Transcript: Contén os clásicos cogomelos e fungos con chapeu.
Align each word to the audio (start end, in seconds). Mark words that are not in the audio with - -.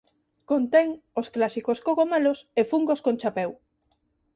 Contén 0.49 0.87
os 1.19 1.27
clásicos 1.35 1.81
cogomelos 1.85 2.39
e 2.59 2.61
fungos 2.71 2.99
con 3.05 3.15
chapeu. 3.21 3.51